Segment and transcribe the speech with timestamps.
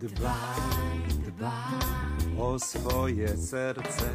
[0.00, 4.08] Dbaj, dbaj o swoje serce.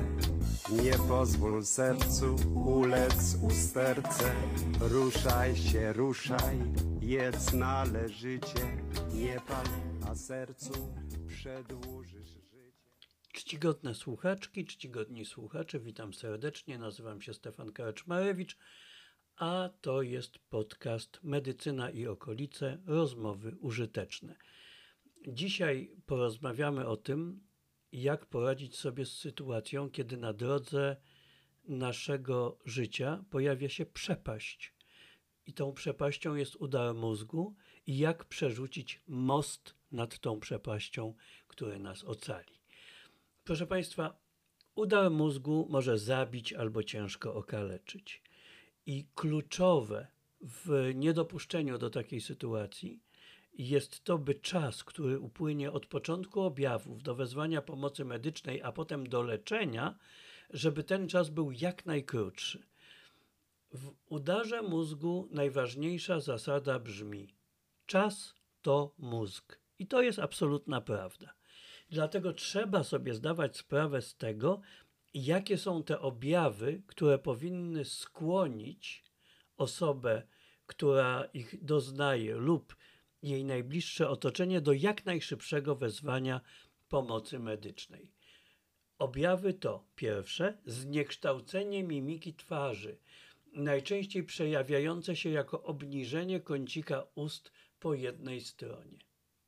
[0.72, 4.36] Nie pozwól sercu ulec usterce.
[4.80, 6.58] Ruszaj się, ruszaj,
[7.02, 8.78] jedz należycie.
[9.14, 9.66] Nie pal,
[10.10, 10.74] a sercu
[11.28, 12.72] przedłużysz życie.
[13.34, 16.78] Czcigodne słuchaczki, czcigodni słuchacze, witam serdecznie.
[16.78, 18.58] Nazywam się Stefan Karczmarewicz,
[19.36, 24.36] a to jest podcast Medycyna i okolice rozmowy użyteczne.
[25.28, 27.48] Dzisiaj porozmawiamy o tym,
[27.92, 30.96] jak poradzić sobie z sytuacją, kiedy na drodze
[31.64, 34.74] naszego życia pojawia się przepaść.
[35.46, 37.56] I tą przepaścią jest udar mózgu,
[37.88, 41.14] i jak przerzucić most nad tą przepaścią,
[41.48, 42.62] który nas ocali.
[43.44, 44.22] Proszę Państwa,
[44.76, 48.22] udar mózgu może zabić albo ciężko okaleczyć.
[48.86, 50.08] I kluczowe
[50.42, 53.04] w niedopuszczeniu do takiej sytuacji
[53.54, 59.10] jest to, by czas, który upłynie od początku objawów do wezwania pomocy medycznej, a potem
[59.10, 59.98] do leczenia,
[60.50, 62.64] żeby ten czas był jak najkrótszy.
[63.74, 67.36] W udarze mózgu najważniejsza zasada brzmi:
[67.86, 69.60] czas to mózg.
[69.80, 71.34] I to jest absolutna prawda.
[71.90, 74.62] Dlatego trzeba sobie zdawać sprawę z tego,
[75.14, 79.04] jakie są te objawy, które powinny skłonić
[79.58, 80.24] osobę,
[80.66, 82.76] która ich doznaje, lub
[83.24, 86.42] jej najbliższe otoczenie do jak najszybszego wezwania
[86.90, 88.12] pomocy medycznej.
[88.98, 92.98] Objawy to pierwsze zniekształcenie mimiki twarzy,
[93.54, 98.98] najczęściej przejawiające się jako obniżenie kącika ust po jednej stronie.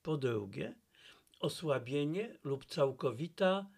[0.04, 0.76] Po drugie,
[1.40, 3.70] osłabienie lub całkowita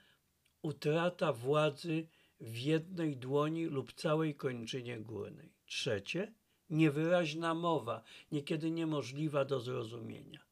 [0.62, 2.08] utrata władzy
[2.40, 5.54] w jednej dłoni lub całej kończynie górnej.
[5.66, 6.34] Trzecie,
[6.70, 10.46] niewyraźna mowa, niekiedy niemożliwa do zrozumienia.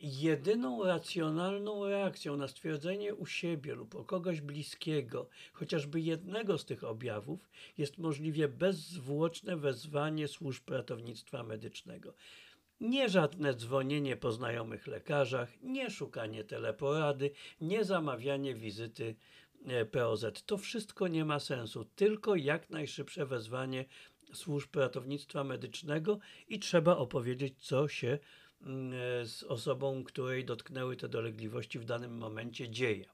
[0.00, 6.84] Jedyną racjonalną reakcją na stwierdzenie u siebie lub o kogoś bliskiego, chociażby jednego z tych
[6.84, 7.48] objawów,
[7.78, 12.14] jest możliwie bezzwłoczne wezwanie służb ratownictwa medycznego.
[12.80, 17.30] Nie żadne dzwonienie po znajomych lekarzach, nie szukanie teleporady,
[17.60, 19.16] nie zamawianie wizyty
[19.66, 20.24] e, POZ.
[20.46, 23.84] To wszystko nie ma sensu, tylko jak najszybsze wezwanie
[24.34, 26.18] służb ratownictwa medycznego
[26.48, 28.18] i trzeba opowiedzieć, co się
[28.60, 33.04] mm, e, z osobą, której dotknęły te dolegliwości w danym momencie dzieje.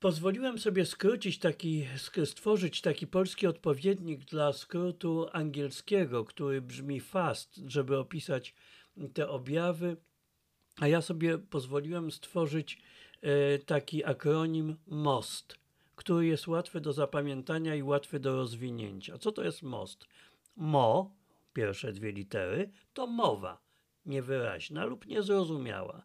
[0.00, 1.86] Pozwoliłem sobie skrócić taki,
[2.24, 8.54] stworzyć taki polski odpowiednik dla skrótu angielskiego, który brzmi FAST, żeby opisać
[9.14, 9.96] te objawy,
[10.80, 12.78] a ja sobie pozwoliłem stworzyć
[13.22, 15.58] e, taki akronim MOST,
[16.00, 19.18] który jest łatwy do zapamiętania i łatwy do rozwinięcia.
[19.18, 20.06] Co to jest most?
[20.56, 21.14] Mo,
[21.52, 23.62] pierwsze dwie litery, to mowa,
[24.06, 26.02] niewyraźna lub niezrozumiała.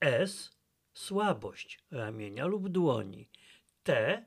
[0.00, 0.50] S,
[0.94, 3.28] słabość ramienia lub dłoni.
[3.82, 4.24] T,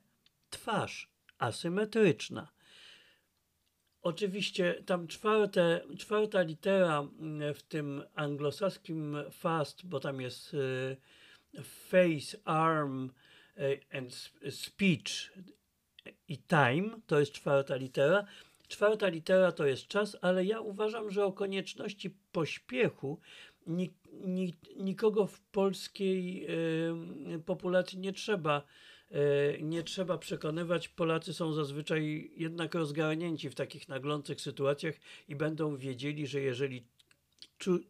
[0.49, 2.51] twarz, asymetryczna.
[4.01, 10.97] Oczywiście tam czwarte, czwarta litera mm, w tym anglosaskim fast, bo tam jest y,
[11.63, 13.09] face, arm,
[13.91, 15.31] and speech
[16.27, 18.25] i time, to jest czwarta litera.
[18.67, 23.19] Czwarta litera to jest czas, ale ja uważam, że o konieczności pośpiechu
[23.67, 23.93] nik,
[24.25, 26.45] nik, nikogo w polskiej
[27.35, 28.63] y, populacji nie trzeba,
[29.11, 30.87] y, nie trzeba przekonywać.
[30.87, 34.95] Polacy są zazwyczaj jednak rozgarnięci w takich naglących sytuacjach
[35.27, 36.87] i będą wiedzieli, że jeżeli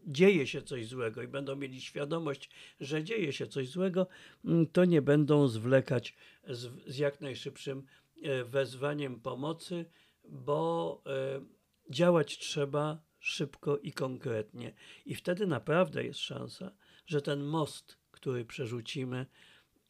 [0.07, 4.07] dzieje się coś złego i będą mieli świadomość, że dzieje się coś złego,
[4.45, 6.15] mm, to nie będą zwlekać
[6.47, 7.85] z, z jak najszybszym
[8.23, 9.85] e, wezwaniem pomocy,
[10.23, 11.41] bo e,
[11.89, 14.73] działać trzeba szybko i konkretnie.
[15.05, 16.71] I wtedy naprawdę jest szansa,
[17.05, 19.25] że ten most, który przerzucimy,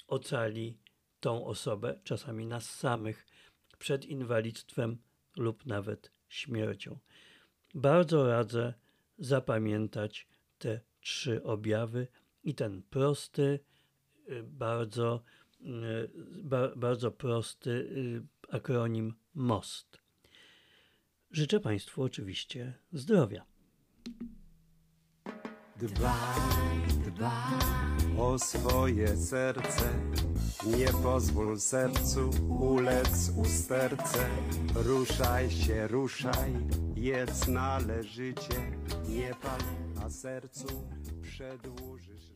[0.07, 0.77] ocali
[1.19, 3.27] tą osobę, czasami nas samych,
[3.77, 4.97] przed inwalidztwem
[5.37, 6.99] lub nawet śmiercią.
[7.73, 8.73] Bardzo radzę
[9.17, 12.07] zapamiętać te trzy objawy
[12.43, 13.59] i ten prosty,
[14.29, 15.23] y, bardzo,
[15.61, 16.09] y,
[16.75, 19.97] bardzo prosty y, akronim MOST.
[21.31, 23.45] Życzę Państwu oczywiście zdrowia.
[25.75, 26.41] Dbaj,
[27.05, 27.59] dbaj
[28.17, 29.89] o swoje serce.
[30.65, 32.29] Nie pozwól sercu
[32.59, 34.29] ulec usterce.
[34.75, 36.53] Ruszaj się, ruszaj,
[36.95, 38.71] jedz należycie.
[39.09, 39.59] Nie pal,
[40.05, 40.67] a sercu
[41.21, 42.32] przedłużysz